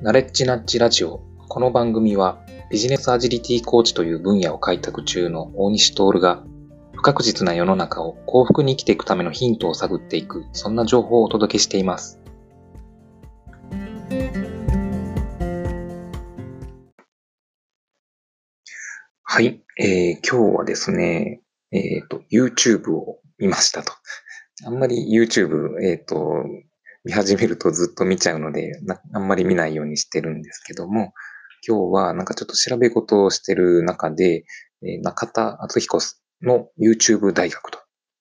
[0.00, 1.24] ナレッジナッジラジオ。
[1.48, 2.38] この番組は
[2.70, 6.44] ビジネスアジリティコーチという分野を開拓中の大西徹が
[6.94, 12.20] 不確実な世の中を幸福に生きていくためのヒントを探っていく、そんな情報をお届けしています。
[19.24, 21.42] はい、えー、今日はですね、
[21.72, 23.92] えっ、ー、と、YouTube を見ましたと。
[24.64, 26.44] あんまり YouTube、えっ、ー、と、
[27.04, 28.72] 見始めるとずっと見ちゃうので、
[29.12, 31.12] あんまり見ないようにしてるんですけども、
[31.66, 34.44] 今日はなんかちょっと調べ事をしてる中で、
[34.82, 35.98] えー、中田敦彦
[36.42, 37.80] の YouTube 大学と、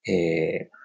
[0.09, 0.77] えー、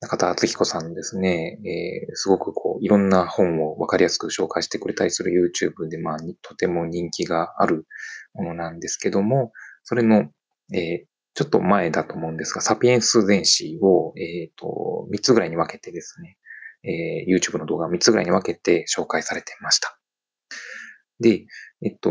[0.00, 7.86] 中田敦彦さんですね、えー、すごくこう、いろんな本をわかりやすく紹介してくれたりする YouTube で、まあ、とても人気がある
[8.34, 10.30] ものなんですけども、それの、
[10.72, 16.37] えー、ちょっと前だと思うんですが、サピエンス全史を、えっ、ー、と、3つぐらいに分けてですね、
[16.84, 19.98] えー、YouTube の動画を3つぐらいに分けて紹介されてました。
[21.20, 21.46] で、
[21.82, 22.10] えっと、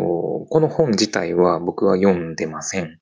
[0.50, 3.00] この本自体は僕は読んでません。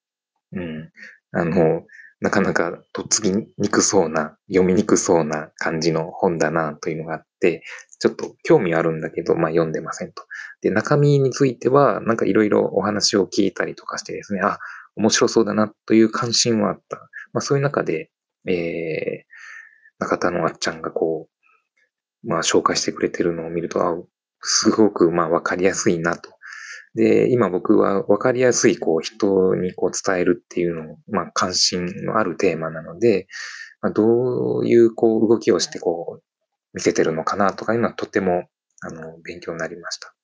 [0.54, 0.92] うん。
[1.32, 1.84] あの、
[2.22, 7.62] なかなかとっつきにくそうな、読みにくそうな感じの本だなというのがあって、
[8.00, 10.24] ちょっと興味あるんだけど、まあ読んでませんと。
[10.62, 14.60] で、中身については、なんかいろいろお話を聞いたりとかしてですね、あ、
[14.96, 16.98] 面白そうだなという関心はあった。
[17.34, 18.12] まあそういう中で、
[18.48, 19.26] えー、
[20.00, 21.35] 中田のあっちゃんがこう、
[22.26, 23.96] まあ、紹介してくれてるのを見ると、あ、
[24.42, 26.32] すごく、まあ、わかりやすいなと。
[26.96, 33.28] で、今僕はわかりやすい、こう、人にこう伝えるっていうのを、まあ、関心のあるテーマなので、
[33.82, 36.24] まあ、どういう、こう、動きをして、こう、
[36.74, 38.46] 見せてるのかなとかいうのはとても、
[38.82, 40.16] あの、勉強になりました。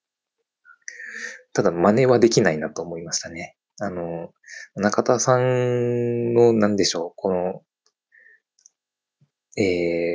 [1.54, 3.58] ただ、真似はできないなと思いましたね。
[3.80, 4.32] あの、
[4.76, 7.62] 中田さんの、なんでしょう、この、
[9.58, 10.11] えー、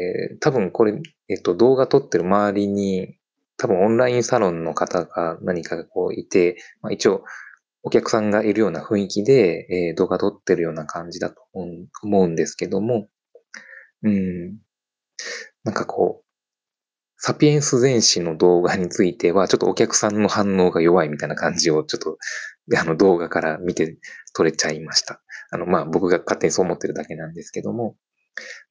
[0.47, 3.17] 多分これ、えっと、動画撮ってる周りに、
[3.57, 7.25] 多分オンラインサロンの方が何かこういて、まあ、一応
[7.83, 13.09] お客さんがいるような雰囲気で、えー、動画撮ってるような感じだと思うんですけども、
[14.05, 14.59] うん、
[15.65, 16.25] なんかこう、
[17.19, 22.19] サピエンス全史の動画については、ちょっとお客さんの反応が弱いみたいな感じを、ちょっと、
[22.79, 23.99] あの動画から見て
[24.33, 25.21] 取れちゃいました。
[25.51, 27.97] あの、まあ、僕が勝手にそう思ってるだけなんですけども、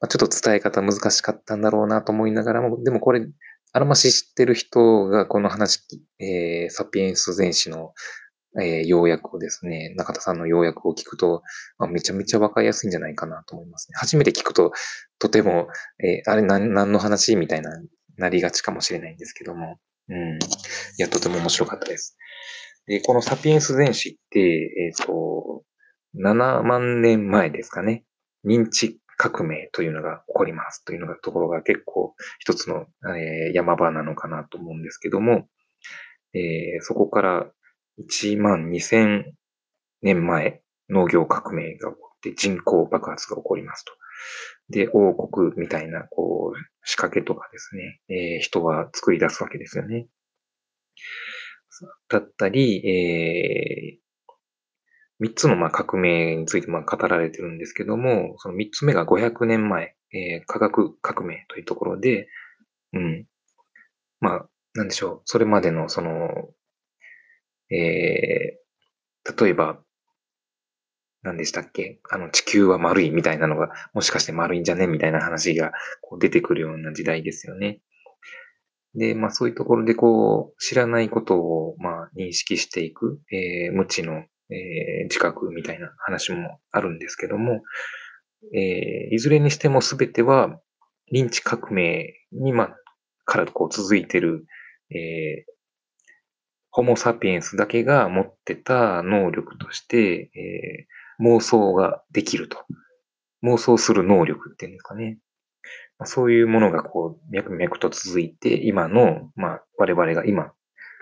[0.00, 3.26] まあ、ちょっと伝え方難しかったんだろうなと思いながらも、でもこれ、
[3.72, 5.80] あらまし知ってる人がこの話、
[6.18, 7.92] えー、サピエンス全史の、
[8.58, 11.42] えー、要約をですね、中田さんの要約を聞くと、
[11.78, 13.96] まあ、めちゃめちゃわかりやすいんじゃないかなと思いますね。
[13.98, 14.72] 初めて聞くと、
[15.18, 15.66] とても、
[16.02, 17.70] えー、あれ何何の話みたいな、
[18.16, 19.78] なりがちかもしれないんですけども、
[20.08, 20.38] うん。
[20.38, 20.38] い
[20.98, 22.16] や、とても面白かったです。
[22.86, 25.64] で、このサピエンス全史って、えっ、ー、と、
[26.18, 28.04] 7万年前ですかね。
[28.46, 35.48] 認知革命というのが起こりますというのがところが結構一つの、えー、山場なのかなと思うんですけども、
[36.34, 37.46] えー、そこから
[37.98, 39.24] 1万2000
[40.02, 40.60] 年前
[40.90, 43.92] 農業革命が起こって人口爆発が起こりますと。
[44.68, 50.08] で、王国みたいな、こう、仕掛けとかですね、えー、人は作り出すわけですよね。
[52.08, 53.98] だったり、え
[55.18, 62.28] 三つのまあ革命についてまあ語られてるんですけども、その三つ目が500年前、えー、科学革命というところで、
[62.92, 63.26] うん。
[64.20, 65.22] まあ、なんでしょう。
[65.24, 66.28] それまでのその、
[67.70, 69.80] えー、例えば、
[71.22, 71.98] 何でしたっけ？
[72.10, 74.86] あの、地球は丸いみたいなのが、もしかして丸いんじゃね？
[74.86, 77.80] みたいな話がこう出てくるような時代ですよね。
[78.94, 87.62] で、まあそういうところでこう、知らないことをまあ認識していく、えー、無知のえー、自覚みたいな話もあるんですけども、
[88.54, 90.60] えー、いずれにしてもすべては、
[91.12, 92.70] 認知革命に、ま、
[93.24, 94.46] からこう続いてる、
[94.90, 95.52] えー、
[96.70, 102.58] ホモサピエンスだけが持ってた能力として、えー、妄想ができると。
[103.42, 105.18] 妄想する能力っていうんですかね。
[106.04, 110.52] そういうものがこう、脈々と続いて、今の、まあ、我々が今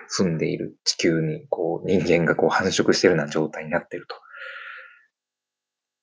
[0.08, 4.16] 住んでいる地球に、こう、人間がこう繁殖してるような状態になってると。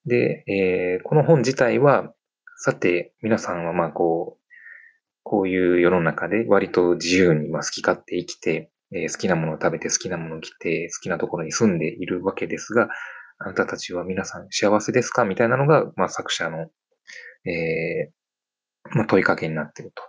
[0.06, 2.14] で、えー、この本自体は、
[2.58, 4.42] さて、皆さんはまあこう、
[5.24, 12.90] こういう世の中で割と自由にまあ好き勝手生きて、えー、好きなものを食べて好きなものを着て好きなところに住んでいるわけですが、
[13.38, 15.24] あなたたちは皆さん幸せですか？
[15.24, 16.70] みたいなのが、まあ作者の、
[17.46, 20.04] えー、まあ問いかけになっていると。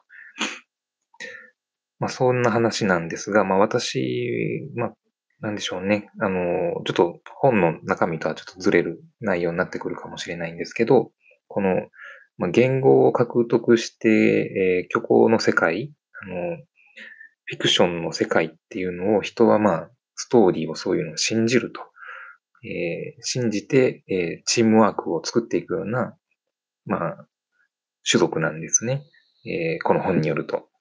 [2.02, 4.94] まあ、そんな話なんですが、まあ、私、まあ、
[5.38, 6.10] なんでしょうね。
[6.20, 11.12] あの、ちょっと本の中身とはちょっとずれる内容になってくるかもしれないんですけど、
[11.46, 11.87] この、
[12.38, 15.93] まあ、言語を獲得して、えー、虚構の世界、
[16.25, 16.56] あの、
[17.44, 21.82] フィクションの世界っていうのを人はまあ、ストーリーをそういうのを信じると。
[22.64, 26.16] えー、信じて、えー、チームワークを作っていくような、
[26.84, 27.26] まあ、
[28.08, 29.05] 種族なんですね。
[29.46, 30.71] えー、この本によると。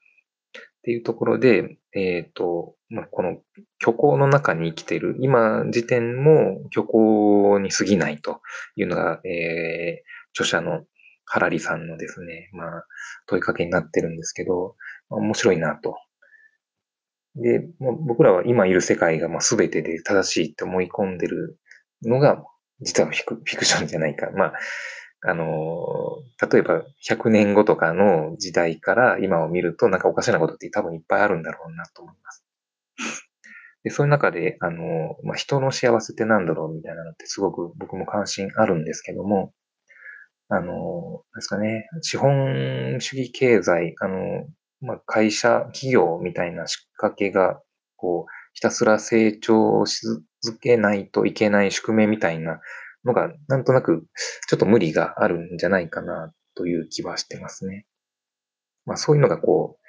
[0.82, 3.38] っていうところで、えっ、ー、と、まあ、この
[3.80, 8.42] 虚構の中に生きている、今時点も虚構に過ぎないと
[8.76, 10.84] いうのが、えー、著者の
[11.26, 12.86] ハラリさんのですね、まあ、
[13.28, 14.76] 問いかけになってるんですけど、
[15.10, 15.98] 面白いなと。
[17.36, 21.60] で、もう僕らは今いる世界がまあ全てで正しいって思い込んでる
[22.02, 22.44] のが、
[22.82, 24.32] 実はフィクションじゃないか。
[24.32, 24.54] まあ、
[25.24, 26.18] あの、
[26.52, 32.44] 例えば100年後とかの時代から今を見るとなんかおかしなことって多分いっぱいあるんだろうなと思います。
[33.84, 39.54] で、そういう中で、あの、まあ、人の幸せって何だろうみたいなのってすごく僕も関心あるんですけども、
[40.50, 44.46] あの、ですかね、資本主義経済、あの、
[44.82, 47.62] まあ、会社、企業みたいな仕掛けが、
[47.96, 50.02] こう、ひたすら成長し
[50.44, 52.60] 続けないといけない宿命みたいな
[53.06, 54.06] のが、なんとなく、
[54.48, 57.86] ちょっと無理があるんじゃないかな、という気はしてますね。
[58.86, 59.82] まあ、そういうのがこう、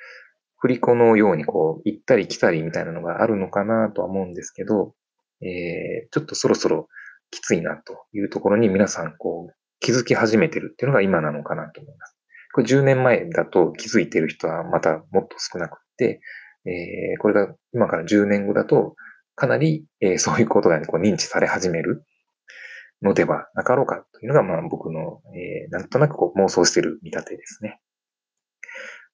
[0.59, 4.95] 振り子のようにこう、行ったり来たりみたいなのがあるのかなとは思うんですけど、
[5.41, 6.89] えー、ちょっとそろそろ
[7.31, 12.17] きついなというところに皆さんこう、気づき始めてるっていうのが今なのかなと思います。
[12.55, 16.21] これ10年前だと気づいてる人はまたもっと少なくて、
[16.67, 18.95] えー、これが今から10年後だと
[19.35, 22.05] かなり、えー、そういうことが、ね、こう認知され始める
[23.03, 27.81] のではなかろうかというのが、まあ僕の、えー、なんとなくこう妄想している見立てですね。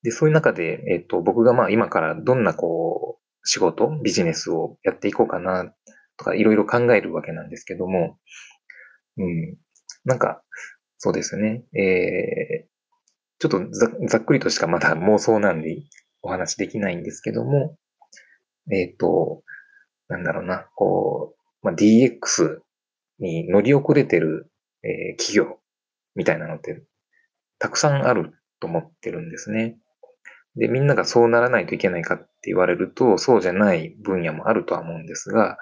[0.03, 5.73] で、そういう中で、えっ、と、僕がまあ今からどんなこう、仕事、ビジネスをやっていこうかな、
[6.17, 8.19] とかいろいろ考えるわけなんですけども、
[9.17, 9.57] うん、
[10.05, 10.43] なんか、
[10.99, 12.69] そうですね、えー、
[13.39, 15.85] ちょっとざざっくりとしかまだ妄想なんで
[16.23, 17.77] お話できないんですけども、
[18.71, 19.43] えっ、ー、と、
[20.09, 22.61] なんだろうな、こう、まあ、DX
[23.19, 24.51] に乗り遅れてる、
[24.83, 25.59] えー、企業
[26.15, 26.83] みたいなのって
[27.59, 29.79] たくさんあると思ってるんですね。
[30.57, 35.57] で、みんながそうならないといけないかって言われると、そうじゃない分野もあるとは思うんですが、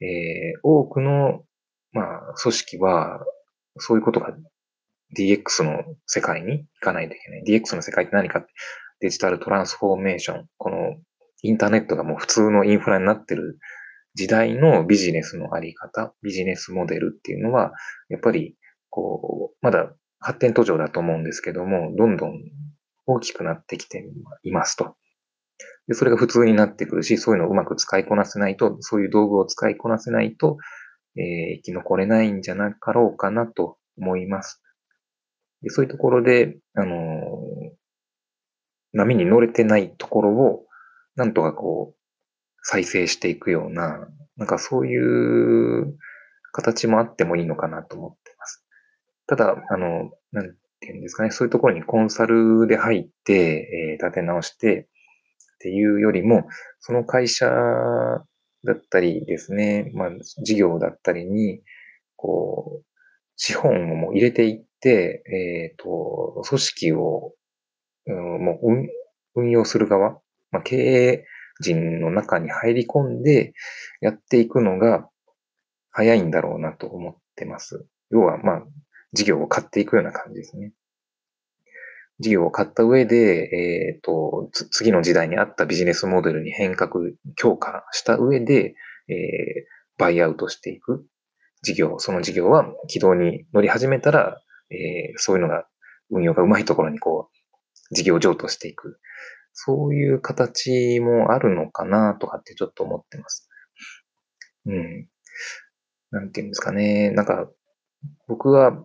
[0.00, 1.44] えー、多くの、
[1.92, 3.20] まあ、組織は、
[3.78, 4.34] そういうことが
[5.18, 7.60] DX の世界に行かないといけない。
[7.60, 8.48] DX の世界って何かって
[9.00, 10.46] デジタルトランスフォーメーション。
[10.58, 10.96] この
[11.42, 13.58] インターネットがもう普通のインフラになってる
[14.16, 17.72] 時代のビジネスのあり方、ビジネスモデルっていうのは、
[18.08, 18.56] やっぱり、
[18.88, 22.40] こう、まだ発展途上だと思うんですけども、どんどん
[23.04, 24.10] 大きくなってきて
[24.42, 24.96] いますと。
[25.86, 30.56] で、それが普通になってくるし、そういうのをうまく使いこなせないと、そういう道具を使いこなせないと、
[31.16, 34.62] えー、生き残れないんじゃなかろうかなと思います。
[35.60, 37.00] でそういうところで、あのー、
[38.94, 40.64] 波に乗れてないところを、
[41.16, 42.05] なんとかこう、
[42.68, 45.96] 再生していくような、なんかそういう
[46.52, 48.64] 形もあってもいいのかなと思ってます。
[49.28, 54.88] ただ、あの、なんていうんですかね、そういうところにコンサルで入って、えー、立て直して
[55.54, 56.48] っていうよりも、
[56.80, 60.10] その会社だったりですね、まあ、
[60.42, 61.62] 事業だったりに、
[62.16, 62.84] こう、
[63.36, 65.22] 資本をもう入れていって、
[65.70, 67.32] えっ、ー、と、組織を、
[68.06, 68.88] うん、もう運
[69.36, 70.18] 運用する側、
[70.50, 71.26] まあ、経営
[71.60, 73.54] 陣の中に入り込んで
[74.00, 75.08] やっていくのが
[75.90, 77.86] 早いんだろうなと思ってます。
[78.10, 78.62] 要は、まあ、
[79.12, 80.72] 事業を買っていくような感じですね。
[82.18, 88.74] 事業を買った上で、えっ、ー、と、次の時代に合ったビジネスモデルに変革、強化した上で、
[89.08, 89.16] えー、
[89.98, 91.06] バイアウトしていく。
[91.62, 95.66] 事業、その事業は軌道に乗り始めたら、えー、そういうのが
[96.10, 97.28] 運用がうまいところにこ
[97.90, 98.98] う、事業譲渡していく。
[99.58, 103.48] そういう形もあるのかなとかってちょっと思ってます。
[104.66, 105.08] うん。
[106.10, 107.10] なんていうんですかね。
[107.10, 107.50] なんか、
[108.28, 108.84] 僕は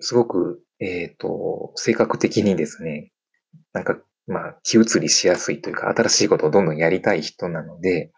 [0.00, 3.10] すごく、えっ、ー、と、性格的にですね、
[3.72, 8.12] なんか、まあ、気移りしやすいというか、新しいことをどんどんやりたい人なので、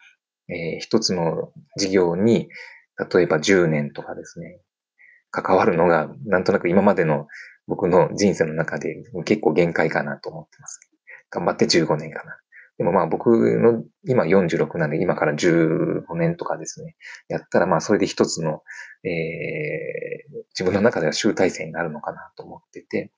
[0.49, 2.49] えー、一つの事業に
[3.13, 4.61] 例えば10年とかですね、
[5.31, 7.29] 関わるのが、なんとなく今までの
[7.69, 10.88] 僕の人生の中で結構限界かなと思ってます。
[11.31, 12.37] 頑張って15年かな。
[12.79, 13.27] でもまあ僕
[13.59, 16.97] の今46なんで今から15年とかですね、
[17.29, 18.63] やったらまあそれで一つの、
[19.05, 23.13] えー、自分の中では集大成になるのかなと思ってて、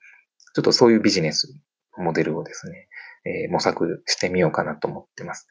[0.55, 1.53] ちょっとそういうビジネス
[1.97, 2.87] モデルをですね、
[3.25, 5.47] えー、模索してみようかなと思ってます。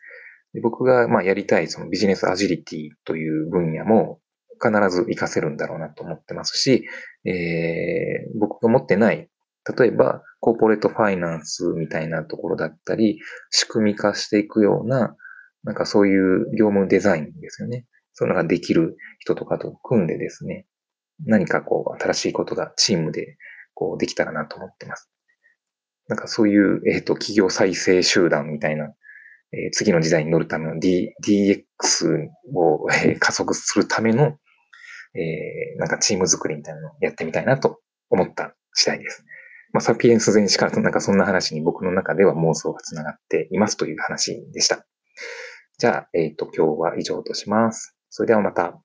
[0.55, 4.19] で僕がまあやりたいそのビジネスアジリティという分野も
[4.61, 6.85] 必ず活かせるんだろうなと思ってますし、
[7.25, 9.30] えー、僕が持ってない
[9.79, 13.19] 例えば、コーポレートファイナンスみたいなところだったり、
[13.51, 15.15] 仕組み化していくような、
[15.65, 17.87] なんかそういう業務デザインですよね。
[18.15, 20.67] そういうのができる人とかと組んでですね、
[21.27, 23.37] 何かこう、新しいことがチームで
[23.75, 25.11] こうできたらなと思ってます。
[26.09, 28.93] なんかそういう、えっ、ー、と、企業再生集団みたいな、
[29.53, 34.37] えー、次の時代に乗るための D、DX を、えー、加速するための、
[35.15, 39.25] えー、なんかチーム作りみたいなのをやってみたいなと思った次第です。
[39.73, 44.87] まあ、サピエンス全史からとなんかそんな話に僕の中では妄想が繋がっていますという話でした。
[45.79, 47.97] じゃあ、えっ、ー、と、今日は以上とします。
[48.11, 48.81] それではまた。